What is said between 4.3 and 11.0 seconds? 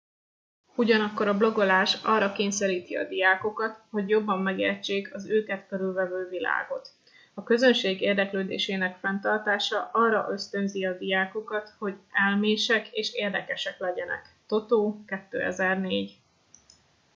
megértsék az őket körülvevő világot.” a közönség érdeklődésének fenntartása arra ösztönzi a